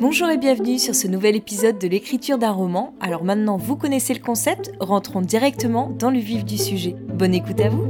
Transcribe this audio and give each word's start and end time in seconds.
Bonjour 0.00 0.30
et 0.30 0.38
bienvenue 0.38 0.78
sur 0.78 0.94
ce 0.94 1.06
nouvel 1.06 1.36
épisode 1.36 1.78
de 1.78 1.86
l'écriture 1.86 2.38
d'un 2.38 2.52
roman. 2.52 2.94
Alors 3.00 3.22
maintenant 3.22 3.56
vous 3.58 3.76
connaissez 3.76 4.14
le 4.14 4.20
concept, 4.20 4.72
rentrons 4.80 5.20
directement 5.20 5.94
dans 5.98 6.10
le 6.10 6.18
vif 6.18 6.44
du 6.44 6.58
sujet. 6.58 6.96
Bonne 7.14 7.34
écoute 7.34 7.60
à 7.60 7.68
vous 7.68 7.86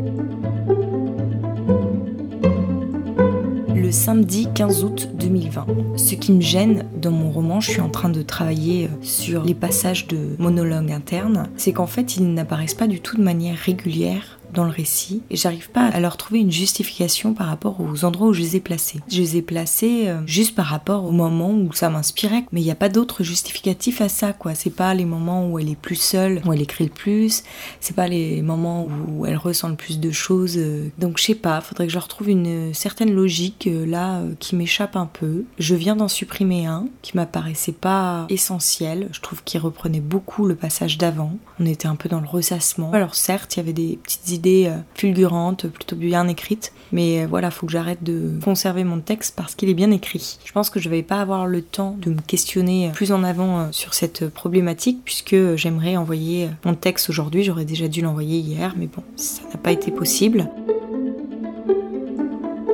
Le 3.74 3.92
samedi 3.92 4.48
15 4.54 4.84
août 4.84 5.08
2020. 5.14 5.66
Ce 5.96 6.14
qui 6.16 6.32
me 6.32 6.40
gêne 6.40 6.84
dans 7.00 7.12
mon 7.12 7.30
roman, 7.30 7.60
je 7.60 7.70
suis 7.70 7.80
en 7.80 7.88
train 7.88 8.08
de 8.08 8.22
travailler 8.22 8.86
euh, 8.86 9.02
sur 9.02 9.44
les 9.44 9.54
passages 9.54 10.08
de 10.08 10.36
monologue 10.38 10.90
interne, 10.90 11.48
c'est 11.56 11.72
qu'en 11.72 11.86
fait 11.86 12.16
ils 12.16 12.34
n'apparaissent 12.34 12.74
pas 12.74 12.88
du 12.88 13.00
tout 13.00 13.16
de 13.16 13.22
manière 13.22 13.56
régulière 13.56 14.39
dans 14.52 14.64
le 14.64 14.70
récit 14.70 15.22
et 15.30 15.36
j'arrive 15.36 15.70
pas 15.70 15.86
à 15.86 16.00
leur 16.00 16.16
trouver 16.16 16.40
une 16.40 16.50
justification 16.50 17.34
par 17.34 17.46
rapport 17.46 17.80
aux 17.80 18.04
endroits 18.04 18.28
où 18.28 18.32
je 18.32 18.40
les 18.40 18.56
ai 18.56 18.60
placés. 18.60 19.00
Je 19.08 19.18
les 19.18 19.36
ai 19.36 19.42
placés 19.42 20.08
euh, 20.08 20.20
juste 20.26 20.54
par 20.54 20.66
rapport 20.66 21.04
au 21.04 21.12
moment 21.12 21.50
où 21.50 21.72
ça 21.72 21.90
m'inspirait, 21.90 22.44
mais 22.52 22.60
il 22.60 22.64
n'y 22.64 22.70
a 22.70 22.76
pas 22.76 22.88
d'autre 22.88 23.22
justificatif 23.22 24.00
à 24.00 24.08
ça 24.08 24.32
quoi. 24.32 24.54
C'est 24.54 24.74
pas 24.74 24.94
les 24.94 25.04
moments 25.04 25.48
où 25.48 25.58
elle 25.58 25.68
est 25.68 25.76
plus 25.76 26.00
seule, 26.00 26.40
où 26.44 26.52
elle 26.52 26.62
écrit 26.62 26.84
le 26.84 26.90
plus, 26.90 27.42
c'est 27.80 27.96
pas 27.96 28.08
les 28.08 28.42
moments 28.42 28.86
où 29.08 29.26
elle 29.26 29.36
ressent 29.36 29.68
le 29.68 29.76
plus 29.76 30.00
de 30.00 30.10
choses. 30.10 30.56
Euh. 30.56 30.88
Donc 30.98 31.18
je 31.18 31.24
sais 31.24 31.34
pas, 31.34 31.60
faudrait 31.60 31.86
que 31.86 31.92
je 31.92 31.98
retrouve 31.98 32.28
une 32.28 32.74
certaine 32.74 33.12
logique 33.12 33.66
euh, 33.66 33.86
là 33.86 34.22
qui 34.38 34.56
m'échappe 34.56 34.96
un 34.96 35.06
peu. 35.06 35.44
Je 35.58 35.74
viens 35.74 35.96
d'en 35.96 36.08
supprimer 36.08 36.66
un 36.66 36.86
qui 37.02 37.16
m'apparaissait 37.16 37.72
pas 37.72 38.26
essentiel. 38.28 39.08
Je 39.12 39.20
trouve 39.20 39.42
qu'il 39.44 39.60
reprenait 39.60 40.00
beaucoup 40.00 40.46
le 40.46 40.54
passage 40.54 40.98
d'avant. 40.98 41.36
On 41.58 41.66
était 41.66 41.88
un 41.88 41.96
peu 41.96 42.08
dans 42.08 42.20
le 42.20 42.26
ressassement. 42.26 42.92
Alors 42.92 43.14
certes, 43.14 43.56
il 43.56 43.58
y 43.58 43.60
avait 43.60 43.72
des 43.72 43.98
petites 44.02 44.30
idées 44.30 44.39
euh, 44.46 44.76
fulgurante, 44.94 45.66
plutôt 45.66 45.96
bien 45.96 46.28
écrite. 46.28 46.72
Mais 46.92 47.22
euh, 47.22 47.26
voilà, 47.28 47.50
faut 47.50 47.66
que 47.66 47.72
j'arrête 47.72 48.02
de 48.02 48.38
conserver 48.42 48.84
mon 48.84 49.00
texte 49.00 49.34
parce 49.36 49.54
qu'il 49.54 49.68
est 49.68 49.74
bien 49.74 49.90
écrit. 49.90 50.38
Je 50.44 50.52
pense 50.52 50.70
que 50.70 50.80
je 50.80 50.88
vais 50.88 51.02
pas 51.02 51.20
avoir 51.20 51.46
le 51.46 51.62
temps 51.62 51.96
de 52.00 52.10
me 52.10 52.20
questionner 52.20 52.90
plus 52.94 53.12
en 53.12 53.22
avant 53.24 53.60
euh, 53.60 53.66
sur 53.70 53.94
cette 53.94 54.28
problématique 54.28 55.00
puisque 55.04 55.56
j'aimerais 55.56 55.96
envoyer 55.96 56.48
mon 56.64 56.74
texte 56.74 57.10
aujourd'hui. 57.10 57.44
J'aurais 57.44 57.64
déjà 57.64 57.88
dû 57.88 58.00
l'envoyer 58.00 58.38
hier, 58.38 58.74
mais 58.76 58.86
bon, 58.86 59.02
ça 59.16 59.42
n'a 59.50 59.58
pas 59.58 59.72
été 59.72 59.90
possible. 59.90 60.48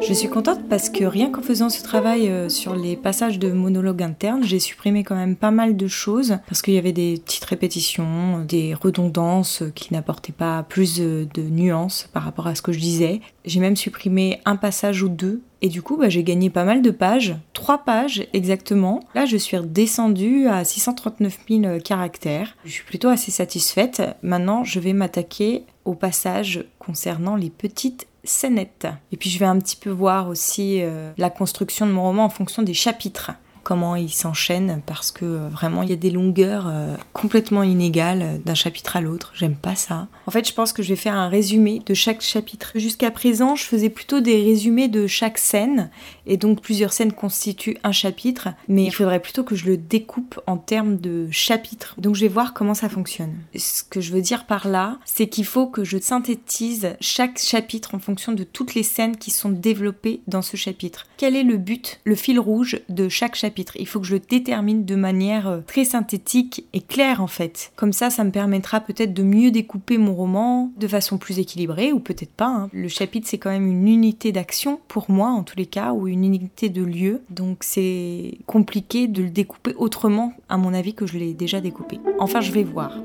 Je 0.09 0.13
suis 0.13 0.29
contente 0.29 0.69
parce 0.69 0.89
que 0.89 1.03
rien 1.03 1.33
qu'en 1.33 1.43
faisant 1.43 1.69
ce 1.69 1.83
travail 1.83 2.29
euh, 2.29 2.49
sur 2.49 2.77
les 2.77 2.95
passages 2.95 3.41
de 3.41 3.51
monologue 3.51 4.05
interne, 4.05 4.45
j'ai 4.45 4.61
supprimé 4.61 5.03
quand 5.03 5.17
même 5.17 5.35
pas 5.35 5.51
mal 5.51 5.77
de 5.77 5.89
choses 5.89 6.39
parce 6.47 6.63
qu'il 6.63 6.75
y 6.75 6.79
avait 6.79 6.93
des 6.93 7.21
petites 7.25 7.45
répétitions, 7.45 8.45
des 8.47 8.73
redondances 8.75 9.65
qui 9.75 9.93
n'apportaient 9.93 10.33
pas 10.33 10.63
plus 10.63 11.01
de 11.01 11.43
nuances 11.43 12.09
par 12.13 12.23
rapport 12.23 12.47
à 12.47 12.55
ce 12.55 12.63
que 12.63 12.71
je 12.71 12.79
disais. 12.79 13.21
J'ai 13.45 13.59
même 13.59 13.75
supprimé 13.75 14.41
un 14.45 14.55
passage 14.55 15.03
ou 15.03 15.09
deux 15.09 15.43
et 15.61 15.69
du 15.69 15.83
coup, 15.83 15.97
bah, 15.97 16.09
j'ai 16.09 16.23
gagné 16.23 16.51
pas 16.51 16.65
mal 16.65 16.83
de 16.83 16.91
pages, 16.93 17.35
trois 17.53 17.79
pages 17.79 18.29
exactement. 18.33 19.01
Là, 19.17 19.25
je 19.27 19.37
suis 19.37 19.57
redescendue 19.57 20.47
à 20.47 20.65
639 20.65 21.39
000 21.49 21.81
caractères. 21.81 22.57
Je 22.65 22.71
suis 22.71 22.85
plutôt 22.85 23.09
assez 23.09 23.33
satisfaite. 23.33 24.03
Maintenant, 24.23 24.63
je 24.63 24.79
vais 24.79 24.93
m'attaquer 24.93 25.65
au 25.87 25.95
passage 25.95 26.65
concernant 26.79 27.37
les 27.37 27.51
petites 27.51 28.07
scénettes. 28.25 28.89
Et 29.13 29.17
puis 29.17 29.31
je 29.31 29.39
vais 29.39 29.47
un 29.47 29.59
petit 29.59 29.77
peu 29.77 29.91
voir 29.91 30.29
aussi 30.29 30.83
euh, 30.83 31.13
la 31.17 31.31
construction 31.31 31.87
de 31.87 31.93
mon 31.93 32.03
roman 32.03 32.25
en 32.25 32.29
fonction 32.29 32.63
des 32.63 32.75
chapitres 32.75 33.33
comment 33.67 33.97
il 33.97 34.13
s'enchaîne 34.13 34.81
parce 34.87 35.11
que 35.11 35.25
euh, 35.25 35.49
vraiment 35.49 35.83
il 35.83 35.91
y 35.91 35.93
a 35.93 35.97
des 35.97 36.13
longueurs 36.13 36.69
euh, 36.69 36.95
complètement 37.13 37.65
inégales 37.65 38.23
euh, 38.23 38.39
d'un 38.39 38.55
chapitre 38.55 38.95
à 38.95 39.01
l'autre. 39.01 39.33
J'aime 39.35 39.57
pas 39.57 39.75
ça. 39.75 40.07
En 40.29 40.31
fait, 40.31 40.47
je 40.47 40.55
pense 40.55 40.73
que 40.73 40.85
je 40.85 40.91
vais 40.91 40.95
faire 40.95 41.17
un 41.17 41.29
résumé 41.29 41.83
de 41.85 41.93
chaque 41.93 42.21
chapitre. 42.21 42.71
Jusqu'à 42.77 43.11
présent, 43.11 43.57
je 43.57 43.65
faisais 43.65 43.91
plutôt 43.91 44.21
des 44.21 44.41
résumés 44.41 44.87
de 44.87 45.09
chaque 45.09 45.37
scène 45.37 45.91
et 46.27 46.37
donc 46.37 46.61
plusieurs 46.61 46.93
scènes 46.93 47.13
constituent 47.13 47.77
un 47.83 47.91
chapitre, 47.91 48.51
mais 48.69 48.85
il 48.85 48.93
faudrait 48.93 49.19
plutôt 49.19 49.43
que 49.43 49.57
je 49.57 49.67
le 49.67 49.77
découpe 49.77 50.39
en 50.47 50.59
termes 50.59 50.99
de 50.99 51.27
chapitres. 51.33 51.97
Donc 51.99 52.15
je 52.15 52.21
vais 52.21 52.29
voir 52.29 52.55
comment 52.55 52.75
ça 52.75 52.89
fonctionne. 52.89 53.35
Ce 53.57 53.83
que 53.83 54.01
je 54.01 54.13
veux 54.13 54.23
dire 54.23 54.47
par 54.47 54.69
là, 54.69 54.99
c'est 55.05 55.27
qu'il 55.27 55.45
faut 55.45 55.67
que 55.67 55.83
je 55.83 55.99
synthétise 55.99 56.95
chaque 57.01 57.41
chapitre 57.41 57.97
en 57.97 57.99
fonction 57.99 58.31
de 58.31 58.45
toutes 58.45 58.77
les 58.77 58.85
scènes 58.85 59.17
qui 59.17 59.33
sont 59.33 59.51
développées 59.51 60.21
dans 60.29 60.43
ce 60.43 60.57
chapitre. 60.57 61.09
Quel 61.17 61.35
est 61.35 61.43
le 61.43 61.57
but, 61.57 61.99
le 62.05 62.15
fil 62.15 62.39
rouge 62.39 62.79
de 62.89 63.09
chaque 63.09 63.35
chapitre? 63.35 63.56
Il 63.77 63.87
faut 63.87 64.01
que 64.01 64.07
je 64.07 64.15
le 64.15 64.21
détermine 64.21 64.85
de 64.85 64.95
manière 64.95 65.49
euh, 65.49 65.61
très 65.67 65.85
synthétique 65.85 66.67
et 66.73 66.81
claire 66.81 67.21
en 67.21 67.27
fait. 67.27 67.73
Comme 67.77 67.93
ça, 67.93 68.11
ça 68.11 68.25
me 68.25 68.31
permettra 68.31 68.81
peut-être 68.81 69.15
de 69.15 69.23
mieux 69.23 69.51
découper 69.51 69.99
mon 69.99 70.15
roman 70.15 70.71
de 70.77 70.89
façon 70.89 71.19
plus 71.19 71.39
équilibrée 71.39 71.93
ou 71.93 72.01
peut-être 72.01 72.33
pas. 72.33 72.49
Hein. 72.49 72.71
Le 72.73 72.89
chapitre, 72.89 73.27
c'est 73.29 73.39
quand 73.39 73.51
même 73.51 73.67
une 73.67 73.89
unité 73.89 74.33
d'action 74.33 74.81
pour 74.89 75.11
moi 75.11 75.29
en 75.29 75.43
tous 75.43 75.57
les 75.57 75.67
cas 75.67 75.93
ou 75.93 76.09
une 76.09 76.25
unité 76.25 76.69
de 76.69 76.83
lieu. 76.83 77.23
Donc 77.31 77.59
c'est 77.61 78.39
compliqué 78.47 79.09
de 79.09 79.23
le 79.23 79.31
découper 79.31 79.75
autrement 79.77 80.33
à 80.49 80.57
mon 80.57 80.75
avis 80.75 80.95
que 80.95 81.07
je 81.07 81.19
l'ai 81.19 81.35
déjà 81.35 81.61
découpé. 81.61 81.99
Enfin, 82.19 82.41
je 82.41 82.53
vais 82.53 82.65
voir. 82.65 82.99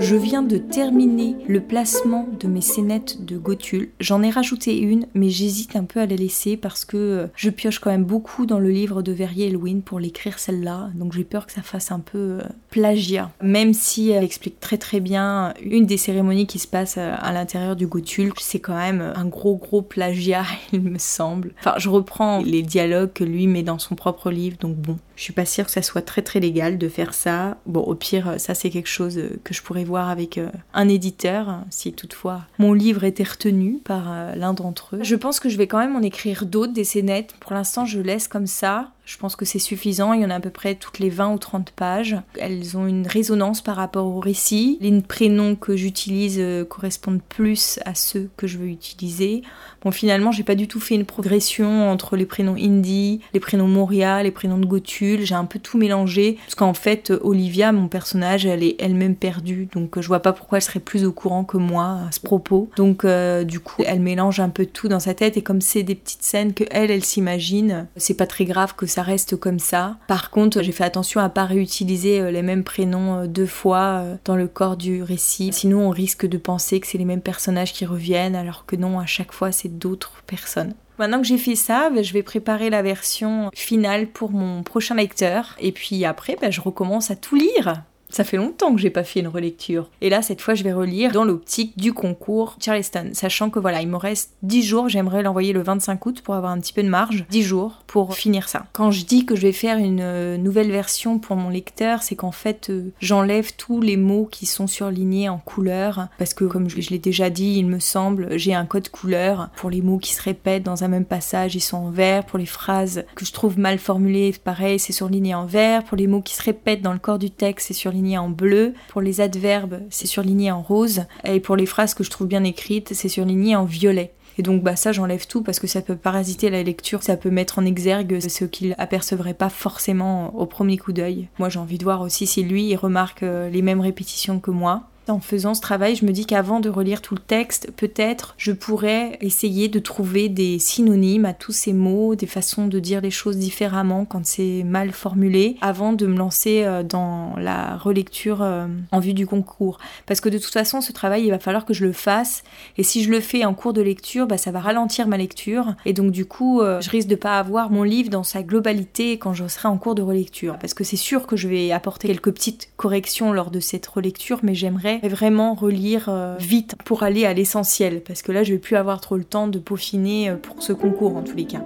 Je 0.00 0.16
viens 0.16 0.42
de 0.42 0.58
terminer 0.58 1.36
le 1.46 1.60
placement 1.60 2.26
de 2.40 2.48
mes 2.48 2.60
scénettes 2.60 3.24
de 3.24 3.38
Gothul. 3.38 3.90
J'en 4.00 4.22
ai 4.22 4.30
rajouté 4.30 4.76
une, 4.76 5.06
mais 5.14 5.30
j'hésite 5.30 5.76
un 5.76 5.84
peu 5.84 6.00
à 6.00 6.06
la 6.06 6.16
laisser 6.16 6.56
parce 6.56 6.84
que 6.84 6.96
euh, 6.96 7.26
je 7.36 7.48
pioche 7.48 7.78
quand 7.78 7.90
même 7.90 8.04
beaucoup 8.04 8.44
dans 8.44 8.58
le 8.58 8.70
livre 8.70 9.02
de 9.02 9.12
Verrier 9.12 9.46
Elwin 9.46 9.82
pour 9.82 10.00
l'écrire 10.00 10.40
celle-là. 10.40 10.90
Donc 10.96 11.12
j'ai 11.12 11.22
peur 11.22 11.46
que 11.46 11.52
ça 11.52 11.62
fasse 11.62 11.92
un 11.92 12.00
peu 12.00 12.18
euh, 12.18 12.42
plagiat. 12.70 13.30
Même 13.40 13.72
si 13.72 14.10
elle 14.10 14.24
explique 14.24 14.58
très 14.58 14.78
très 14.78 14.98
bien 14.98 15.54
une 15.62 15.86
des 15.86 15.96
cérémonies 15.96 16.48
qui 16.48 16.58
se 16.58 16.66
passe 16.66 16.96
euh, 16.98 17.14
à 17.16 17.32
l'intérieur 17.32 17.76
du 17.76 17.86
Gothul, 17.86 18.32
c'est 18.40 18.60
quand 18.60 18.76
même 18.76 19.12
un 19.14 19.26
gros 19.26 19.54
gros 19.56 19.82
plagiat, 19.82 20.44
il 20.72 20.82
me 20.82 20.98
semble. 20.98 21.52
Enfin, 21.60 21.74
je 21.78 21.88
reprends 21.88 22.42
les 22.42 22.62
dialogues 22.62 23.12
que 23.12 23.22
lui 23.22 23.46
met 23.46 23.62
dans 23.62 23.78
son 23.78 23.94
propre 23.94 24.32
livre, 24.32 24.56
donc 24.58 24.74
bon. 24.74 24.96
Je 25.14 25.22
suis 25.22 25.32
pas 25.32 25.46
sûre 25.46 25.66
que 25.66 25.70
ça 25.70 25.82
soit 25.82 26.02
très 26.02 26.22
très 26.22 26.40
légal 26.40 26.76
de 26.76 26.88
faire 26.88 27.14
ça. 27.14 27.58
Bon, 27.66 27.82
au 27.82 27.94
pire, 27.94 28.34
ça 28.38 28.54
c'est 28.54 28.68
quelque 28.68 28.88
chose 28.88 29.20
que 29.44 29.54
je 29.54 29.62
pourrais 29.62 29.83
voir 29.84 30.08
avec 30.08 30.38
euh, 30.38 30.50
un 30.72 30.88
éditeur, 30.88 31.60
si 31.70 31.92
toutefois 31.92 32.42
mon 32.58 32.72
livre 32.72 33.04
était 33.04 33.24
retenu 33.24 33.78
par 33.84 34.10
euh, 34.10 34.34
l'un 34.34 34.54
d'entre 34.54 34.96
eux. 34.96 35.02
Je 35.02 35.16
pense 35.16 35.40
que 35.40 35.48
je 35.48 35.56
vais 35.56 35.66
quand 35.66 35.78
même 35.78 35.96
en 35.96 36.02
écrire 36.02 36.46
d'autres, 36.46 36.72
des 36.72 36.84
scénettes. 36.84 37.34
Pour 37.40 37.52
l'instant, 37.52 37.84
je 37.84 38.00
laisse 38.00 38.28
comme 38.28 38.46
ça. 38.46 38.90
Je 39.04 39.18
pense 39.18 39.36
que 39.36 39.44
c'est 39.44 39.58
suffisant, 39.58 40.14
il 40.14 40.22
y 40.22 40.24
en 40.24 40.30
a 40.30 40.36
à 40.36 40.40
peu 40.40 40.50
près 40.50 40.74
toutes 40.74 40.98
les 40.98 41.10
20 41.10 41.34
ou 41.34 41.38
30 41.38 41.72
pages. 41.72 42.16
Elles 42.38 42.76
ont 42.76 42.86
une 42.86 43.06
résonance 43.06 43.60
par 43.60 43.76
rapport 43.76 44.06
au 44.06 44.18
récit. 44.18 44.78
Les 44.80 44.98
prénoms 45.02 45.56
que 45.56 45.76
j'utilise 45.76 46.38
euh, 46.38 46.64
correspondent 46.64 47.20
plus 47.28 47.78
à 47.84 47.94
ceux 47.94 48.30
que 48.36 48.46
je 48.46 48.56
veux 48.56 48.68
utiliser. 48.68 49.42
Bon, 49.82 49.90
finalement, 49.90 50.32
j'ai 50.32 50.42
pas 50.42 50.54
du 50.54 50.68
tout 50.68 50.80
fait 50.80 50.94
une 50.94 51.04
progression 51.04 51.90
entre 51.90 52.16
les 52.16 52.24
prénoms 52.24 52.56
Indy, 52.56 53.20
les 53.34 53.40
prénoms 53.40 53.68
Moria, 53.68 54.22
les 54.22 54.30
prénoms 54.30 54.56
de 54.56 54.64
Gothul. 54.64 55.26
J'ai 55.26 55.34
un 55.34 55.44
peu 55.44 55.58
tout 55.58 55.76
mélangé. 55.76 56.38
Parce 56.46 56.54
qu'en 56.54 56.72
fait, 56.72 57.12
Olivia, 57.20 57.72
mon 57.72 57.88
personnage, 57.88 58.46
elle 58.46 58.62
est 58.62 58.76
elle-même 58.80 59.16
perdue. 59.16 59.68
Donc 59.74 60.00
je 60.00 60.06
vois 60.06 60.20
pas 60.20 60.32
pourquoi 60.32 60.58
elle 60.58 60.62
serait 60.62 60.80
plus 60.80 61.04
au 61.04 61.12
courant 61.12 61.44
que 61.44 61.58
moi 61.58 61.98
à 62.08 62.12
ce 62.12 62.20
propos. 62.20 62.70
Donc 62.76 63.04
euh, 63.04 63.44
du 63.44 63.60
coup, 63.60 63.82
elle 63.86 64.00
mélange 64.00 64.40
un 64.40 64.48
peu 64.48 64.64
tout 64.64 64.88
dans 64.88 65.00
sa 65.00 65.12
tête. 65.12 65.36
Et 65.36 65.42
comme 65.42 65.60
c'est 65.60 65.82
des 65.82 65.94
petites 65.94 66.22
scènes 66.22 66.54
que 66.54 66.64
elle, 66.70 66.90
elle 66.90 67.04
s'imagine, 67.04 67.86
c'est 67.96 68.16
pas 68.16 68.26
très 68.26 68.46
grave 68.46 68.74
que 68.74 68.86
ça 68.94 69.02
reste 69.02 69.36
comme 69.36 69.58
ça. 69.58 69.96
Par 70.06 70.30
contre, 70.30 70.62
j'ai 70.62 70.70
fait 70.70 70.84
attention 70.84 71.20
à 71.20 71.28
pas 71.28 71.46
réutiliser 71.46 72.20
euh, 72.20 72.30
les 72.30 72.42
mêmes 72.42 72.62
prénoms 72.62 73.22
euh, 73.22 73.26
deux 73.26 73.46
fois 73.46 74.02
euh, 74.02 74.16
dans 74.24 74.36
le 74.36 74.46
corps 74.46 74.76
du 74.76 75.02
récit. 75.02 75.50
Sinon, 75.52 75.88
on 75.88 75.90
risque 75.90 76.26
de 76.26 76.38
penser 76.38 76.78
que 76.78 76.86
c'est 76.86 76.98
les 76.98 77.04
mêmes 77.04 77.20
personnages 77.20 77.72
qui 77.72 77.86
reviennent, 77.86 78.36
alors 78.36 78.66
que 78.66 78.76
non, 78.76 79.00
à 79.00 79.06
chaque 79.06 79.32
fois, 79.32 79.50
c'est 79.50 79.80
d'autres 79.80 80.22
personnes. 80.28 80.74
Maintenant 81.00 81.20
que 81.20 81.26
j'ai 81.26 81.38
fait 81.38 81.56
ça, 81.56 81.90
ben, 81.90 82.04
je 82.04 82.12
vais 82.12 82.22
préparer 82.22 82.70
la 82.70 82.82
version 82.82 83.50
finale 83.52 84.06
pour 84.06 84.30
mon 84.30 84.62
prochain 84.62 84.94
lecteur. 84.94 85.56
Et 85.58 85.72
puis 85.72 86.04
après, 86.04 86.36
ben, 86.40 86.52
je 86.52 86.60
recommence 86.60 87.10
à 87.10 87.16
tout 87.16 87.34
lire. 87.34 87.82
Ça 88.14 88.22
fait 88.22 88.36
longtemps 88.36 88.72
que 88.72 88.80
j'ai 88.80 88.90
pas 88.90 89.02
fait 89.02 89.18
une 89.18 89.26
relecture. 89.26 89.90
Et 90.00 90.08
là, 90.08 90.22
cette 90.22 90.40
fois, 90.40 90.54
je 90.54 90.62
vais 90.62 90.72
relire 90.72 91.10
dans 91.10 91.24
l'optique 91.24 91.76
du 91.76 91.92
concours 91.92 92.56
Charleston, 92.60 93.10
sachant 93.12 93.50
que 93.50 93.58
voilà, 93.58 93.82
il 93.82 93.88
me 93.88 93.96
reste 93.96 94.34
10 94.42 94.62
jours, 94.62 94.88
j'aimerais 94.88 95.24
l'envoyer 95.24 95.52
le 95.52 95.62
25 95.62 96.06
août 96.06 96.22
pour 96.22 96.36
avoir 96.36 96.52
un 96.52 96.60
petit 96.60 96.72
peu 96.72 96.84
de 96.84 96.88
marge. 96.88 97.24
10 97.30 97.42
jours 97.42 97.82
pour 97.94 98.16
finir 98.16 98.48
ça. 98.48 98.66
Quand 98.72 98.90
je 98.90 99.04
dis 99.04 99.24
que 99.24 99.36
je 99.36 99.42
vais 99.42 99.52
faire 99.52 99.78
une 99.78 100.00
euh, 100.02 100.36
nouvelle 100.36 100.72
version 100.72 101.20
pour 101.20 101.36
mon 101.36 101.48
lecteur, 101.48 102.02
c'est 102.02 102.16
qu'en 102.16 102.32
fait, 102.32 102.68
euh, 102.70 102.90
j'enlève 102.98 103.52
tous 103.56 103.80
les 103.80 103.96
mots 103.96 104.28
qui 104.28 104.46
sont 104.46 104.66
surlignés 104.66 105.28
en 105.28 105.38
couleur, 105.38 106.08
parce 106.18 106.34
que 106.34 106.44
comme 106.44 106.68
je 106.68 106.90
l'ai 106.90 106.98
déjà 106.98 107.30
dit, 107.30 107.54
il 107.56 107.68
me 107.68 107.78
semble, 107.78 108.36
j'ai 108.36 108.52
un 108.52 108.66
code 108.66 108.88
couleur 108.88 109.48
pour 109.54 109.70
les 109.70 109.80
mots 109.80 109.98
qui 109.98 110.12
se 110.12 110.20
répètent 110.20 110.64
dans 110.64 110.82
un 110.82 110.88
même 110.88 111.04
passage, 111.04 111.54
ils 111.54 111.60
sont 111.60 111.76
en 111.76 111.90
vert. 111.90 112.26
Pour 112.26 112.40
les 112.40 112.46
phrases 112.46 113.04
que 113.14 113.24
je 113.24 113.32
trouve 113.32 113.60
mal 113.60 113.78
formulées, 113.78 114.34
pareil, 114.42 114.80
c'est 114.80 114.92
surligné 114.92 115.36
en 115.36 115.46
vert. 115.46 115.84
Pour 115.84 115.96
les 115.96 116.08
mots 116.08 116.20
qui 116.20 116.34
se 116.34 116.42
répètent 116.42 116.82
dans 116.82 116.94
le 116.94 116.98
corps 116.98 117.20
du 117.20 117.30
texte, 117.30 117.68
c'est 117.68 117.74
surligné 117.74 118.18
en 118.18 118.28
bleu. 118.28 118.74
Pour 118.88 119.02
les 119.02 119.20
adverbes, 119.20 119.82
c'est 119.90 120.08
surligné 120.08 120.50
en 120.50 120.62
rose. 120.62 121.04
Et 121.22 121.38
pour 121.38 121.54
les 121.54 121.66
phrases 121.66 121.94
que 121.94 122.02
je 122.02 122.10
trouve 122.10 122.26
bien 122.26 122.42
écrites, 122.42 122.92
c'est 122.92 123.08
surligné 123.08 123.54
en 123.54 123.64
violet. 123.64 124.14
Et 124.38 124.42
donc 124.42 124.62
bah 124.62 124.76
ça 124.76 124.92
j'enlève 124.92 125.26
tout 125.26 125.42
parce 125.42 125.60
que 125.60 125.66
ça 125.66 125.82
peut 125.82 125.96
parasiter 125.96 126.50
la 126.50 126.62
lecture, 126.62 127.02
ça 127.02 127.16
peut 127.16 127.30
mettre 127.30 127.58
en 127.58 127.64
exergue 127.64 128.20
ce 128.20 128.44
qu'il 128.44 128.74
apercevrait 128.78 129.34
pas 129.34 129.48
forcément 129.48 130.34
au 130.36 130.46
premier 130.46 130.76
coup 130.76 130.92
d'œil. 130.92 131.28
Moi 131.38 131.48
j'ai 131.48 131.58
envie 131.58 131.78
de 131.78 131.84
voir 131.84 132.00
aussi 132.00 132.26
si 132.26 132.42
lui 132.42 132.66
il 132.66 132.76
remarque 132.76 133.22
euh, 133.22 133.48
les 133.48 133.62
mêmes 133.62 133.80
répétitions 133.80 134.40
que 134.40 134.50
moi. 134.50 134.88
En 135.06 135.20
faisant 135.20 135.52
ce 135.52 135.60
travail, 135.60 135.96
je 135.96 136.06
me 136.06 136.12
dis 136.12 136.24
qu'avant 136.24 136.60
de 136.60 136.70
relire 136.70 137.02
tout 137.02 137.14
le 137.14 137.20
texte, 137.20 137.70
peut-être 137.76 138.34
je 138.38 138.52
pourrais 138.52 139.18
essayer 139.20 139.68
de 139.68 139.78
trouver 139.78 140.30
des 140.30 140.58
synonymes 140.58 141.26
à 141.26 141.34
tous 141.34 141.52
ces 141.52 141.74
mots, 141.74 142.14
des 142.14 142.26
façons 142.26 142.68
de 142.68 142.78
dire 142.78 143.02
les 143.02 143.10
choses 143.10 143.36
différemment 143.36 144.06
quand 144.06 144.24
c'est 144.24 144.62
mal 144.64 144.92
formulé, 144.92 145.56
avant 145.60 145.92
de 145.92 146.06
me 146.06 146.16
lancer 146.16 146.64
euh, 146.64 146.82
dans 146.82 147.34
la 147.36 147.76
relecture 147.76 148.40
euh, 148.40 148.66
en 148.92 149.00
vue 149.00 149.12
du 149.12 149.26
concours. 149.26 149.78
Parce 150.06 150.22
que 150.22 150.30
de 150.30 150.38
toute 150.38 150.52
façon, 150.52 150.80
ce 150.80 150.92
travail, 150.92 151.24
il 151.24 151.30
va 151.30 151.38
falloir 151.38 151.66
que 151.66 151.74
je 151.74 151.84
le 151.84 151.92
fasse. 151.92 152.42
Et 152.78 152.82
si 152.82 153.02
je 153.02 153.10
le 153.10 153.20
fais 153.20 153.44
en 153.44 153.52
cours 153.52 153.74
de 153.74 153.82
lecture, 153.82 154.26
bah, 154.26 154.38
ça 154.38 154.52
va 154.52 154.60
ralentir 154.60 155.06
ma 155.06 155.18
lecture. 155.18 155.74
Et 155.84 155.92
donc 155.92 156.12
du 156.12 156.24
coup, 156.24 156.62
euh, 156.62 156.80
je 156.80 156.88
risque 156.88 157.08
de 157.08 157.14
pas 157.14 157.38
avoir 157.38 157.70
mon 157.70 157.82
livre 157.82 158.08
dans 158.08 158.22
sa 158.24 158.42
globalité 158.42 159.18
quand 159.18 159.34
je 159.34 159.46
serai 159.48 159.68
en 159.68 159.76
cours 159.76 159.94
de 159.94 160.02
relecture. 160.02 160.58
Parce 160.58 160.72
que 160.72 160.82
c'est 160.82 160.96
sûr 160.96 161.26
que 161.26 161.36
je 161.36 161.46
vais 161.46 161.72
apporter 161.72 162.08
quelques 162.08 162.32
petites 162.32 162.70
corrections 162.78 163.34
lors 163.34 163.50
de 163.50 163.60
cette 163.60 163.86
relecture, 163.86 164.40
mais 164.42 164.54
j'aimerais 165.02 165.14
vraiment 165.14 165.54
relire 165.54 166.36
vite 166.38 166.76
pour 166.84 167.02
aller 167.02 167.24
à 167.24 167.34
l'essentiel. 167.34 168.02
Parce 168.02 168.22
que 168.22 168.32
là, 168.32 168.42
je 168.42 168.52
vais 168.52 168.58
plus 168.58 168.76
avoir 168.76 169.00
trop 169.00 169.16
le 169.16 169.24
temps 169.24 169.48
de 169.48 169.58
peaufiner 169.58 170.34
pour 170.42 170.62
ce 170.62 170.72
concours 170.72 171.16
en 171.16 171.22
tous 171.22 171.36
les 171.36 171.46
cas. 171.46 171.64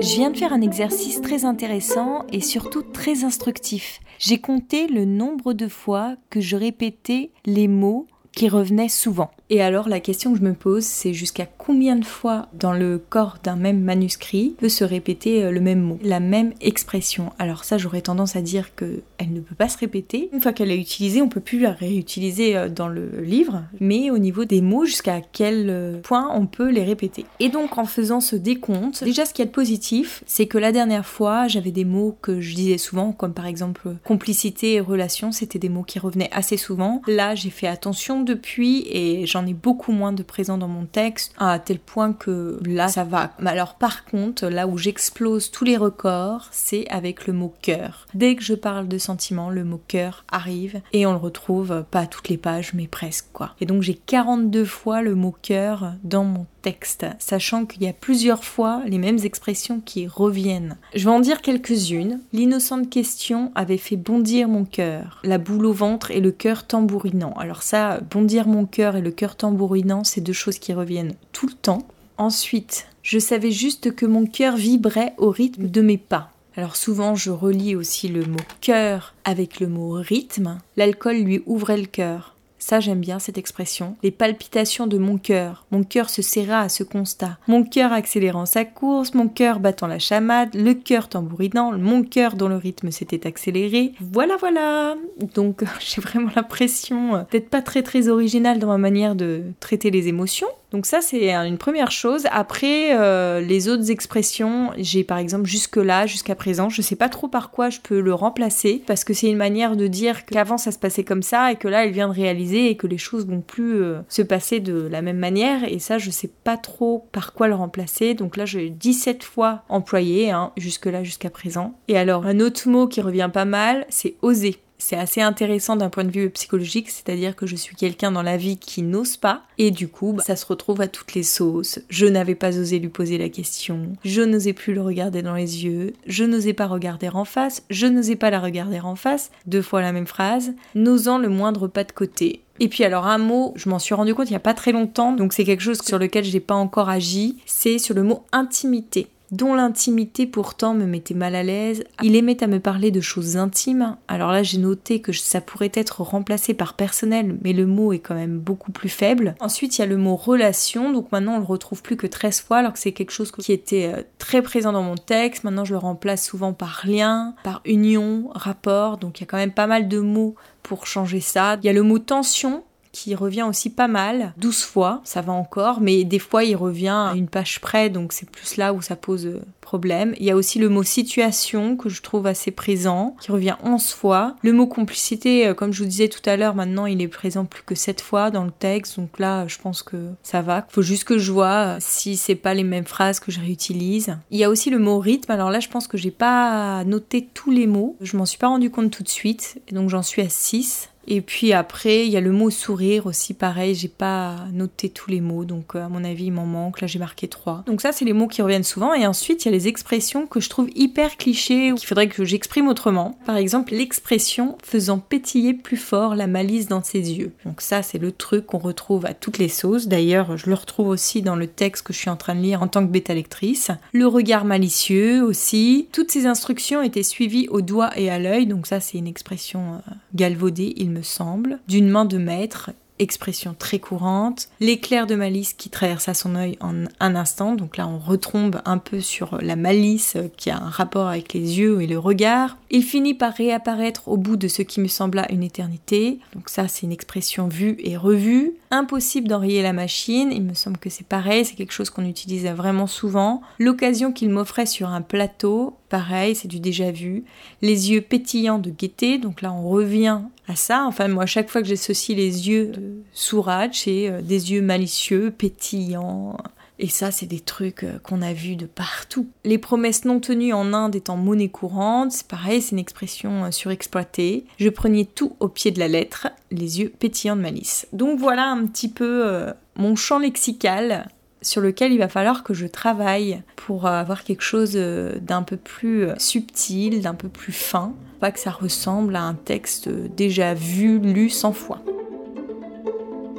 Je 0.00 0.16
viens 0.16 0.30
de 0.30 0.36
faire 0.36 0.52
un 0.52 0.60
exercice 0.60 1.20
très 1.20 1.44
intéressant 1.44 2.26
et 2.32 2.40
surtout 2.40 2.82
très 2.82 3.22
instructif. 3.22 4.00
J'ai 4.18 4.38
compté 4.38 4.88
le 4.88 5.04
nombre 5.04 5.52
de 5.52 5.68
fois 5.68 6.16
que 6.28 6.40
je 6.40 6.56
répétais 6.56 7.30
les 7.44 7.68
mots 7.68 8.08
qui 8.34 8.48
revenaient 8.48 8.88
souvent. 8.88 9.30
Et 9.50 9.60
alors 9.60 9.88
la 9.88 10.00
question 10.00 10.32
que 10.32 10.38
je 10.38 10.44
me 10.44 10.54
pose, 10.54 10.84
c'est 10.84 11.12
jusqu'à 11.12 11.46
combien 11.46 11.96
de 11.96 12.04
fois 12.04 12.48
dans 12.54 12.72
le 12.72 12.98
corps 12.98 13.36
d'un 13.42 13.56
même 13.56 13.80
manuscrit 13.80 14.54
peut 14.58 14.68
se 14.68 14.84
répéter 14.84 15.44
euh, 15.44 15.50
le 15.50 15.60
même 15.60 15.80
mot, 15.80 15.98
la 16.02 16.20
même 16.20 16.52
expression? 16.60 17.32
Alors 17.38 17.64
ça, 17.64 17.76
j'aurais 17.78 18.00
tendance 18.00 18.34
à 18.36 18.42
dire 18.42 18.74
que 18.74 19.02
elle 19.18 19.32
ne 19.32 19.40
peut 19.40 19.54
pas 19.54 19.68
se 19.68 19.78
répéter. 19.78 20.30
Une 20.32 20.40
fois 20.40 20.52
qu'elle 20.52 20.70
est 20.70 20.78
utilisée, 20.78 21.20
on 21.20 21.28
peut 21.28 21.40
plus 21.40 21.60
la 21.60 21.72
réutiliser 21.72 22.56
euh, 22.56 22.68
dans 22.68 22.88
le 22.88 23.20
livre, 23.20 23.62
mais 23.80 24.10
au 24.10 24.18
niveau 24.18 24.44
des 24.44 24.62
mots, 24.62 24.86
jusqu'à 24.86 25.20
quel 25.20 25.66
euh, 25.68 26.00
point 26.00 26.30
on 26.34 26.46
peut 26.46 26.70
les 26.70 26.84
répéter? 26.84 27.26
Et 27.40 27.50
donc 27.50 27.76
en 27.76 27.84
faisant 27.84 28.20
ce 28.20 28.36
décompte, 28.36 29.04
déjà 29.04 29.26
ce 29.26 29.34
qui 29.34 29.42
est 29.42 29.46
positif, 29.46 30.24
c'est 30.26 30.46
que 30.46 30.58
la 30.58 30.72
dernière 30.72 31.06
fois, 31.06 31.48
j'avais 31.48 31.72
des 31.72 31.84
mots 31.84 32.16
que 32.22 32.40
je 32.40 32.54
disais 32.54 32.78
souvent, 32.78 33.12
comme 33.12 33.34
par 33.34 33.46
exemple 33.46 33.96
complicité 34.04 34.74
et 34.74 34.80
relation, 34.80 35.30
c'était 35.30 35.58
des 35.58 35.68
mots 35.68 35.82
qui 35.82 35.98
revenaient 35.98 36.30
assez 36.32 36.56
souvent. 36.56 37.02
Là, 37.06 37.34
j'ai 37.34 37.50
fait 37.50 37.66
attention 37.66 38.21
depuis 38.22 38.86
et 38.88 39.26
j'en 39.26 39.46
ai 39.46 39.54
beaucoup 39.54 39.92
moins 39.92 40.12
de 40.12 40.22
présent 40.22 40.58
dans 40.58 40.68
mon 40.68 40.86
texte, 40.86 41.34
à 41.38 41.58
tel 41.58 41.78
point 41.78 42.12
que 42.12 42.58
là, 42.64 42.88
ça 42.88 43.04
va. 43.04 43.32
Mais 43.38 43.50
alors 43.50 43.74
par 43.74 44.04
contre, 44.04 44.46
là 44.46 44.66
où 44.66 44.78
j'explose 44.78 45.50
tous 45.50 45.64
les 45.64 45.76
records, 45.76 46.48
c'est 46.50 46.88
avec 46.88 47.26
le 47.26 47.32
mot 47.32 47.54
cœur. 47.62 48.06
Dès 48.14 48.36
que 48.36 48.42
je 48.42 48.54
parle 48.54 48.88
de 48.88 48.98
sentiment, 48.98 49.50
le 49.50 49.64
mot 49.64 49.80
cœur 49.88 50.24
arrive 50.30 50.80
et 50.92 51.06
on 51.06 51.12
le 51.12 51.18
retrouve 51.18 51.84
pas 51.90 52.06
toutes 52.06 52.28
les 52.28 52.38
pages, 52.38 52.74
mais 52.74 52.86
presque 52.86 53.26
quoi. 53.32 53.54
Et 53.60 53.66
donc 53.66 53.82
j'ai 53.82 53.94
42 53.94 54.64
fois 54.64 55.02
le 55.02 55.14
mot 55.14 55.34
cœur 55.42 55.94
dans 56.04 56.24
mon 56.24 56.46
texte, 56.62 57.06
sachant 57.18 57.66
qu'il 57.66 57.82
y 57.82 57.88
a 57.88 57.92
plusieurs 57.92 58.44
fois 58.44 58.82
les 58.86 58.98
mêmes 58.98 59.18
expressions 59.24 59.80
qui 59.84 60.06
reviennent. 60.06 60.76
Je 60.94 61.04
vais 61.04 61.14
en 61.14 61.20
dire 61.20 61.42
quelques-unes. 61.42 62.20
L'innocente 62.32 62.88
question 62.88 63.52
avait 63.54 63.76
fait 63.76 63.96
bondir 63.96 64.48
mon 64.48 64.64
cœur, 64.64 65.20
la 65.24 65.38
boule 65.38 65.66
au 65.66 65.72
ventre 65.72 66.10
et 66.10 66.20
le 66.20 66.30
cœur 66.30 66.66
tambourinant. 66.66 67.34
Alors 67.34 67.62
ça, 67.62 68.00
bondir 68.00 68.46
mon 68.46 68.64
cœur 68.64 68.96
et 68.96 69.02
le 69.02 69.10
cœur 69.10 69.36
tambourinant, 69.36 70.04
c'est 70.04 70.20
deux 70.20 70.32
choses 70.32 70.58
qui 70.58 70.72
reviennent 70.72 71.14
tout 71.32 71.46
le 71.46 71.54
temps. 71.54 71.86
Ensuite, 72.16 72.86
je 73.02 73.18
savais 73.18 73.50
juste 73.50 73.94
que 73.94 74.06
mon 74.06 74.26
cœur 74.26 74.56
vibrait 74.56 75.14
au 75.18 75.30
rythme 75.30 75.68
de 75.68 75.80
mes 75.80 75.98
pas. 75.98 76.30
Alors 76.56 76.76
souvent 76.76 77.14
je 77.14 77.30
relis 77.30 77.74
aussi 77.74 78.08
le 78.08 78.26
mot 78.26 78.36
cœur 78.60 79.14
avec 79.24 79.58
le 79.58 79.68
mot 79.68 79.92
rythme. 79.92 80.58
L'alcool 80.76 81.16
lui 81.16 81.42
ouvrait 81.46 81.78
le 81.78 81.86
cœur. 81.86 82.31
Ça, 82.62 82.78
j'aime 82.78 83.00
bien 83.00 83.18
cette 83.18 83.38
expression. 83.38 83.96
Les 84.04 84.12
palpitations 84.12 84.86
de 84.86 84.96
mon 84.96 85.18
cœur. 85.18 85.66
Mon 85.72 85.82
cœur 85.82 86.08
se 86.08 86.22
serra 86.22 86.60
à 86.60 86.68
ce 86.68 86.84
constat. 86.84 87.36
Mon 87.48 87.64
cœur 87.64 87.92
accélérant 87.92 88.46
sa 88.46 88.64
course, 88.64 89.14
mon 89.14 89.26
cœur 89.26 89.58
battant 89.58 89.88
la 89.88 89.98
chamade, 89.98 90.54
le 90.54 90.72
cœur 90.72 91.08
tambourinant, 91.08 91.72
mon 91.76 92.04
cœur 92.04 92.36
dont 92.36 92.46
le 92.46 92.54
rythme 92.54 92.92
s'était 92.92 93.26
accéléré. 93.26 93.94
Voilà, 94.00 94.36
voilà. 94.36 94.94
Donc, 95.34 95.64
j'ai 95.80 96.00
vraiment 96.00 96.30
l'impression 96.36 97.26
d'être 97.32 97.50
pas 97.50 97.62
très 97.62 97.82
très 97.82 98.06
originale 98.06 98.60
dans 98.60 98.68
ma 98.68 98.78
manière 98.78 99.16
de 99.16 99.42
traiter 99.58 99.90
les 99.90 100.06
émotions. 100.06 100.46
Donc 100.72 100.86
ça, 100.86 101.02
c'est 101.02 101.32
une 101.34 101.58
première 101.58 101.90
chose. 101.90 102.26
Après, 102.30 102.98
euh, 102.98 103.40
les 103.40 103.68
autres 103.68 103.90
expressions, 103.90 104.70
j'ai 104.78 105.04
par 105.04 105.18
exemple 105.18 105.44
jusque-là, 105.44 106.06
jusqu'à 106.06 106.34
présent, 106.34 106.70
je 106.70 106.80
sais 106.80 106.96
pas 106.96 107.10
trop 107.10 107.28
par 107.28 107.50
quoi 107.50 107.68
je 107.68 107.80
peux 107.80 108.00
le 108.00 108.14
remplacer, 108.14 108.82
parce 108.86 109.04
que 109.04 109.12
c'est 109.12 109.28
une 109.28 109.36
manière 109.36 109.76
de 109.76 109.86
dire 109.86 110.24
qu'avant 110.24 110.56
ça 110.56 110.72
se 110.72 110.78
passait 110.78 111.04
comme 111.04 111.22
ça, 111.22 111.52
et 111.52 111.56
que 111.56 111.68
là, 111.68 111.84
elle 111.84 111.92
vient 111.92 112.08
de 112.08 112.14
réaliser, 112.14 112.70
et 112.70 112.76
que 112.76 112.86
les 112.86 112.96
choses 112.96 113.26
vont 113.26 113.42
plus 113.42 113.82
euh, 113.82 113.98
se 114.08 114.22
passer 114.22 114.60
de 114.60 114.88
la 114.90 115.02
même 115.02 115.18
manière, 115.18 115.64
et 115.64 115.78
ça, 115.78 115.98
je 115.98 116.10
sais 116.10 116.30
pas 116.42 116.56
trop 116.56 117.06
par 117.12 117.34
quoi 117.34 117.48
le 117.48 117.54
remplacer. 117.54 118.14
Donc 118.14 118.38
là, 118.38 118.46
j'ai 118.46 118.70
17 118.70 119.24
fois 119.24 119.64
employé, 119.68 120.30
hein, 120.30 120.52
jusque-là, 120.56 121.04
jusqu'à 121.04 121.28
présent. 121.28 121.74
Et 121.88 121.98
alors, 121.98 122.24
un 122.24 122.40
autre 122.40 122.66
mot 122.68 122.86
qui 122.86 123.02
revient 123.02 123.30
pas 123.32 123.44
mal, 123.44 123.84
c'est 123.90 124.14
oser 124.22 124.58
c'est 124.82 124.96
assez 124.96 125.20
intéressant 125.20 125.76
d'un 125.76 125.90
point 125.90 126.02
de 126.02 126.10
vue 126.10 126.28
psychologique, 126.30 126.90
c'est-à-dire 126.90 127.36
que 127.36 127.46
je 127.46 127.54
suis 127.54 127.76
quelqu'un 127.76 128.10
dans 128.10 128.22
la 128.22 128.36
vie 128.36 128.56
qui 128.56 128.82
n'ose 128.82 129.16
pas, 129.16 129.42
et 129.56 129.70
du 129.70 129.86
coup, 129.86 130.14
bah, 130.14 130.24
ça 130.26 130.34
se 130.34 130.44
retrouve 130.44 130.80
à 130.80 130.88
toutes 130.88 131.14
les 131.14 131.22
sauces. 131.22 131.78
Je 131.88 132.06
n'avais 132.06 132.34
pas 132.34 132.58
osé 132.58 132.80
lui 132.80 132.88
poser 132.88 133.16
la 133.16 133.28
question, 133.28 133.92
je 134.04 134.22
n'osais 134.22 134.52
plus 134.52 134.74
le 134.74 134.82
regarder 134.82 135.22
dans 135.22 135.36
les 135.36 135.64
yeux, 135.64 135.92
je 136.06 136.24
n'osais 136.24 136.52
pas 136.52 136.66
regarder 136.66 137.08
en 137.08 137.24
face, 137.24 137.62
je 137.70 137.86
n'osais 137.86 138.16
pas 138.16 138.30
la 138.30 138.40
regarder 138.40 138.80
en 138.80 138.96
face, 138.96 139.30
deux 139.46 139.62
fois 139.62 139.82
la 139.82 139.92
même 139.92 140.08
phrase, 140.08 140.52
n'osant 140.74 141.18
le 141.18 141.28
moindre 141.28 141.68
pas 141.68 141.84
de 141.84 141.92
côté. 141.92 142.42
Et 142.58 142.68
puis 142.68 142.82
alors 142.82 143.06
un 143.06 143.18
mot, 143.18 143.54
je 143.54 143.68
m'en 143.68 143.78
suis 143.78 143.94
rendu 143.94 144.14
compte 144.14 144.28
il 144.28 144.32
n'y 144.32 144.36
a 144.36 144.40
pas 144.40 144.52
très 144.52 144.72
longtemps, 144.72 145.12
donc 145.12 145.32
c'est 145.32 145.44
quelque 145.44 145.62
chose 145.62 145.80
sur 145.80 145.98
lequel 145.98 146.24
je 146.24 146.32
n'ai 146.32 146.40
pas 146.40 146.54
encore 146.54 146.88
agi, 146.88 147.38
c'est 147.46 147.78
sur 147.78 147.94
le 147.94 148.02
mot 148.02 148.24
intimité 148.32 149.06
dont 149.32 149.54
l'intimité 149.54 150.26
pourtant 150.26 150.74
me 150.74 150.84
mettait 150.84 151.14
mal 151.14 151.34
à 151.34 151.42
l'aise. 151.42 151.82
Il 152.02 152.14
aimait 152.14 152.44
à 152.44 152.46
me 152.46 152.60
parler 152.60 152.90
de 152.90 153.00
choses 153.00 153.36
intimes. 153.36 153.96
Alors 154.06 154.30
là, 154.30 154.42
j'ai 154.42 154.58
noté 154.58 155.00
que 155.00 155.12
ça 155.12 155.40
pourrait 155.40 155.72
être 155.74 156.02
remplacé 156.02 156.54
par 156.54 156.74
personnel, 156.74 157.38
mais 157.42 157.54
le 157.54 157.66
mot 157.66 157.92
est 157.92 157.98
quand 157.98 158.14
même 158.14 158.38
beaucoup 158.38 158.72
plus 158.72 158.90
faible. 158.90 159.34
Ensuite, 159.40 159.78
il 159.78 159.80
y 159.80 159.84
a 159.84 159.86
le 159.86 159.96
mot 159.96 160.16
relation, 160.16 160.92
donc 160.92 161.10
maintenant 161.10 161.36
on 161.36 161.38
le 161.38 161.44
retrouve 161.44 161.82
plus 161.82 161.96
que 161.96 162.06
13 162.06 162.42
fois, 162.42 162.58
alors 162.58 162.74
que 162.74 162.78
c'est 162.78 162.92
quelque 162.92 163.10
chose 163.10 163.32
qui 163.32 163.52
était 163.52 163.90
euh, 163.92 164.02
très 164.18 164.42
présent 164.42 164.72
dans 164.72 164.82
mon 164.82 164.96
texte. 164.96 165.44
Maintenant, 165.44 165.64
je 165.64 165.72
le 165.72 165.78
remplace 165.78 166.24
souvent 166.24 166.52
par 166.52 166.82
lien, 166.84 167.34
par 167.42 167.62
union, 167.64 168.30
rapport, 168.34 168.98
donc 168.98 169.18
il 169.18 169.22
y 169.22 169.24
a 169.24 169.26
quand 169.26 169.38
même 169.38 169.52
pas 169.52 169.66
mal 169.66 169.88
de 169.88 169.98
mots 169.98 170.34
pour 170.62 170.86
changer 170.86 171.20
ça. 171.20 171.56
Il 171.62 171.66
y 171.66 171.70
a 171.70 171.72
le 171.72 171.82
mot 171.82 171.98
tension 171.98 172.64
qui 172.92 173.14
revient 173.14 173.42
aussi 173.42 173.70
pas 173.70 173.88
mal, 173.88 174.34
12 174.36 174.62
fois, 174.62 175.00
ça 175.04 175.22
va 175.22 175.32
encore, 175.32 175.80
mais 175.80 176.04
des 176.04 176.18
fois 176.18 176.44
il 176.44 176.54
revient 176.54 176.88
à 176.88 177.14
une 177.16 177.28
page 177.28 177.60
près, 177.60 177.90
donc 177.90 178.12
c'est 178.12 178.30
plus 178.30 178.58
là 178.58 178.74
où 178.74 178.82
ça 178.82 178.96
pose 178.96 179.26
euh, 179.26 179.42
problème. 179.60 180.14
Il 180.18 180.26
y 180.26 180.30
a 180.30 180.36
aussi 180.36 180.58
le 180.58 180.68
mot 180.68 180.82
situation 180.82 181.76
que 181.76 181.88
je 181.88 182.02
trouve 182.02 182.26
assez 182.26 182.50
présent, 182.50 183.16
qui 183.20 183.32
revient 183.32 183.56
11 183.64 183.92
fois. 183.92 184.36
Le 184.42 184.52
mot 184.52 184.66
complicité, 184.66 185.48
euh, 185.48 185.54
comme 185.54 185.72
je 185.72 185.82
vous 185.82 185.88
disais 185.88 186.08
tout 186.08 186.20
à 186.26 186.36
l'heure, 186.36 186.54
maintenant 186.54 186.84
il 186.84 187.00
est 187.00 187.08
présent 187.08 187.46
plus 187.46 187.62
que 187.62 187.74
7 187.74 188.02
fois 188.02 188.30
dans 188.30 188.44
le 188.44 188.50
texte, 188.50 189.00
donc 189.00 189.18
là 189.18 189.46
je 189.48 189.56
pense 189.58 189.82
que 189.82 190.10
ça 190.22 190.42
va. 190.42 190.66
Faut 190.68 190.82
juste 190.82 191.04
que 191.04 191.18
je 191.18 191.32
vois 191.32 191.46
euh, 191.46 191.76
si 191.80 192.18
c'est 192.18 192.34
pas 192.34 192.52
les 192.52 192.64
mêmes 192.64 192.84
phrases 192.84 193.20
que 193.20 193.32
je 193.32 193.40
réutilise. 193.40 194.18
Il 194.30 194.38
y 194.38 194.44
a 194.44 194.50
aussi 194.50 194.68
le 194.68 194.78
mot 194.78 194.98
rythme, 194.98 195.32
alors 195.32 195.50
là 195.50 195.60
je 195.60 195.68
pense 195.68 195.88
que 195.88 195.96
j'ai 195.96 196.10
pas 196.10 196.84
noté 196.84 197.26
tous 197.32 197.50
les 197.50 197.66
mots, 197.66 197.96
je 198.02 198.18
m'en 198.18 198.26
suis 198.26 198.38
pas 198.38 198.48
rendu 198.48 198.70
compte 198.70 198.90
tout 198.90 199.02
de 199.02 199.08
suite, 199.08 199.62
donc 199.72 199.88
j'en 199.88 200.02
suis 200.02 200.20
à 200.20 200.28
6. 200.28 200.90
Et 201.06 201.20
puis 201.20 201.52
après, 201.52 202.06
il 202.06 202.12
y 202.12 202.16
a 202.16 202.20
le 202.20 202.32
mot 202.32 202.50
sourire 202.50 203.06
aussi, 203.06 203.34
pareil, 203.34 203.74
j'ai 203.74 203.88
pas 203.88 204.36
noté 204.52 204.88
tous 204.88 205.10
les 205.10 205.20
mots, 205.20 205.44
donc 205.44 205.74
euh, 205.74 205.84
à 205.84 205.88
mon 205.88 206.04
avis, 206.04 206.26
il 206.26 206.32
m'en 206.32 206.46
manque. 206.46 206.80
Là, 206.80 206.86
j'ai 206.86 206.98
marqué 206.98 207.28
trois. 207.28 207.62
Donc 207.66 207.80
ça, 207.80 207.92
c'est 207.92 208.04
les 208.04 208.12
mots 208.12 208.28
qui 208.28 208.42
reviennent 208.42 208.62
souvent. 208.62 208.94
Et 208.94 209.06
ensuite, 209.06 209.44
il 209.44 209.48
y 209.48 209.50
a 209.50 209.52
les 209.52 209.68
expressions 209.68 210.26
que 210.26 210.40
je 210.40 210.48
trouve 210.48 210.70
hyper 210.74 211.16
clichés 211.16 211.72
qu'il 211.76 211.86
faudrait 211.86 212.08
que 212.08 212.24
j'exprime 212.24 212.68
autrement. 212.68 213.18
Par 213.26 213.36
exemple, 213.36 213.74
l'expression 213.74 214.56
faisant 214.62 214.98
pétiller 214.98 215.54
plus 215.54 215.76
fort 215.76 216.14
la 216.14 216.26
malice 216.26 216.68
dans 216.68 216.82
ses 216.82 217.12
yeux. 217.12 217.32
Donc 217.44 217.60
ça, 217.60 217.82
c'est 217.82 217.98
le 217.98 218.12
truc 218.12 218.46
qu'on 218.46 218.58
retrouve 218.58 219.06
à 219.06 219.14
toutes 219.14 219.38
les 219.38 219.48
sauces. 219.48 219.88
D'ailleurs, 219.88 220.36
je 220.36 220.48
le 220.48 220.54
retrouve 220.54 220.88
aussi 220.88 221.22
dans 221.22 221.36
le 221.36 221.46
texte 221.46 221.86
que 221.86 221.92
je 221.92 221.98
suis 221.98 222.10
en 222.10 222.16
train 222.16 222.34
de 222.34 222.40
lire 222.40 222.62
en 222.62 222.68
tant 222.68 222.86
que 222.86 222.90
bêta 222.92 223.14
lectrice. 223.14 223.70
Le 223.92 224.06
regard 224.06 224.44
malicieux 224.44 225.22
aussi. 225.22 225.88
Toutes 225.92 226.10
ces 226.10 226.26
instructions 226.26 226.82
étaient 226.82 227.02
suivies 227.02 227.48
au 227.48 227.60
doigt 227.60 227.90
et 227.96 228.10
à 228.10 228.18
l'œil. 228.18 228.46
Donc 228.46 228.66
ça, 228.66 228.80
c'est 228.80 228.98
une 228.98 229.06
expression 229.06 229.74
euh, 229.74 229.90
galvaudée, 230.14 230.74
me 230.92 231.02
semble, 231.02 231.58
d'une 231.68 231.88
main 231.88 232.04
de 232.04 232.18
maître 232.18 232.70
expression 232.98 233.54
très 233.58 233.78
courante, 233.78 234.48
l'éclair 234.60 235.06
de 235.06 235.14
malice 235.14 235.54
qui 235.54 235.70
traversa 235.70 236.14
son 236.14 236.34
œil 236.36 236.56
en 236.60 236.84
un 237.00 237.16
instant, 237.16 237.54
donc 237.54 237.76
là 237.76 237.88
on 237.88 237.98
retombe 237.98 238.60
un 238.64 238.78
peu 238.78 239.00
sur 239.00 239.38
la 239.40 239.56
malice 239.56 240.16
qui 240.36 240.50
a 240.50 240.56
un 240.56 240.68
rapport 240.68 241.08
avec 241.08 241.32
les 241.32 241.58
yeux 241.58 241.82
et 241.82 241.86
le 241.86 241.98
regard. 241.98 242.56
Il 242.70 242.82
finit 242.82 243.14
par 243.14 243.34
réapparaître 243.34 244.08
au 244.08 244.16
bout 244.16 244.36
de 244.36 244.48
ce 244.48 244.62
qui 244.62 244.80
me 244.80 244.88
sembla 244.88 245.30
une 245.32 245.42
éternité, 245.42 246.20
donc 246.34 246.48
ça 246.48 246.68
c'est 246.68 246.86
une 246.86 246.92
expression 246.92 247.48
vue 247.48 247.76
et 247.80 247.96
revue. 247.96 248.52
Impossible 248.74 249.28
d'enrayer 249.28 249.60
la 249.60 249.74
machine, 249.74 250.32
il 250.32 250.42
me 250.42 250.54
semble 250.54 250.78
que 250.78 250.88
c'est 250.88 251.06
pareil, 251.06 251.44
c'est 251.44 251.56
quelque 251.56 251.74
chose 251.74 251.90
qu'on 251.90 252.06
utilise 252.06 252.46
vraiment 252.46 252.86
souvent. 252.86 253.42
L'occasion 253.58 254.12
qu'il 254.12 254.30
m'offrait 254.30 254.64
sur 254.64 254.88
un 254.88 255.02
plateau 255.02 255.76
pareil, 255.90 256.34
c'est 256.34 256.48
du 256.48 256.58
déjà 256.58 256.90
vu. 256.90 257.24
Les 257.60 257.90
yeux 257.90 258.00
pétillants 258.00 258.58
de 258.58 258.70
gaieté, 258.70 259.18
donc 259.18 259.42
là 259.42 259.52
on 259.52 259.68
revient 259.68 260.20
à 260.48 260.56
ça. 260.56 260.86
Enfin, 260.86 261.08
moi, 261.08 261.26
chaque 261.26 261.50
fois 261.50 261.60
que 261.60 261.68
j'associe 261.68 262.16
les 262.16 262.48
yeux 262.48 262.68
de 262.68 263.02
Sourad, 263.12 263.74
c'est 263.74 264.08
euh, 264.08 264.22
des 264.22 264.52
yeux 264.52 264.62
malicieux, 264.62 265.30
pétillants. 265.30 266.38
Et 266.82 266.88
ça, 266.88 267.10
c'est 267.10 267.26
des 267.26 267.40
trucs 267.40 267.84
euh, 267.84 267.98
qu'on 268.02 268.20
a 268.20 268.34
vus 268.34 268.56
de 268.56 268.66
partout. 268.66 269.28
Les 269.44 269.56
promesses 269.56 270.04
non 270.04 270.20
tenues 270.20 270.52
en 270.52 270.74
Inde 270.74 270.96
étant 270.96 271.16
monnaie 271.16 271.48
courante, 271.48 272.12
c'est 272.12 272.26
pareil, 272.26 272.60
c'est 272.60 272.72
une 272.72 272.78
expression 272.78 273.44
euh, 273.44 273.50
surexploitée. 273.50 274.44
Je 274.58 274.68
prenais 274.68 275.06
tout 275.06 275.34
au 275.40 275.48
pied 275.48 275.70
de 275.70 275.78
la 275.78 275.88
lettre, 275.88 276.28
les 276.50 276.80
yeux 276.80 276.90
pétillants 276.90 277.36
de 277.36 277.40
malice. 277.40 277.86
Donc 277.94 278.18
voilà 278.18 278.50
un 278.50 278.66
petit 278.66 278.90
peu 278.90 279.46
mon 279.76 279.96
champ 279.96 280.18
lexical 280.18 281.08
sur 281.42 281.60
lequel 281.60 281.92
il 281.92 281.98
va 281.98 282.08
falloir 282.08 282.44
que 282.44 282.54
je 282.54 282.66
travaille 282.66 283.42
pour 283.56 283.86
avoir 283.86 284.24
quelque 284.24 284.42
chose 284.42 284.72
euh, 284.76 285.18
d'un 285.20 285.42
peu 285.42 285.56
plus 285.56 286.06
euh, 286.06 286.14
subtil, 286.18 287.02
d'un 287.02 287.14
peu 287.14 287.28
plus 287.28 287.52
fin, 287.52 287.92
pas 288.20 288.30
que 288.30 288.38
ça 288.38 288.50
ressemble 288.50 289.16
à 289.16 289.22
un 289.22 289.34
texte 289.34 289.88
déjà 289.88 290.54
vu, 290.54 290.98
lu 290.98 291.28
100 291.28 291.52
fois. 291.52 291.82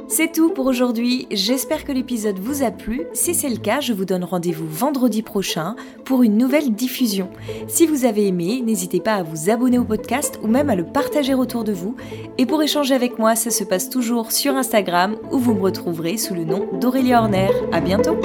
C'est 0.06 0.32
tout 0.32 0.50
pour 0.50 0.66
aujourd'hui, 0.66 1.26
j'espère 1.30 1.84
que 1.84 1.92
l'épisode 1.92 2.38
vous 2.38 2.62
a 2.62 2.70
plu. 2.70 3.02
Si 3.14 3.34
c'est 3.34 3.48
le 3.48 3.56
cas, 3.56 3.80
je 3.80 3.92
vous 3.92 4.04
donne 4.04 4.22
rendez-vous 4.22 4.68
vendredi 4.68 5.22
prochain 5.22 5.76
pour 6.04 6.22
une 6.22 6.36
nouvelle 6.36 6.72
diffusion. 6.72 7.30
Si 7.68 7.86
vous 7.86 8.04
avez 8.04 8.26
aimé, 8.26 8.62
n'hésitez 8.64 9.00
pas 9.00 9.14
à 9.14 9.22
vous 9.22 9.50
abonner 9.50 9.78
au 9.78 9.84
podcast 9.84 10.38
ou 10.42 10.46
même 10.46 10.68
à 10.68 10.76
le 10.76 10.84
partager 10.84 11.34
autour 11.34 11.64
de 11.64 11.72
vous. 11.72 11.96
Et 12.36 12.44
pour 12.46 12.62
échanger 12.62 12.94
avec 12.94 13.18
moi, 13.18 13.34
ça 13.34 13.50
se 13.50 13.64
passe 13.64 13.88
toujours 13.88 14.30
sur 14.30 14.54
Instagram 14.54 15.16
où 15.32 15.38
vous 15.38 15.54
me 15.54 15.62
retrouverez 15.62 16.18
sous 16.18 16.34
le 16.34 16.44
nom 16.44 16.68
d'Aurélie 16.78 17.14
Horner. 17.14 17.48
A 17.72 17.80
bientôt 17.80 18.16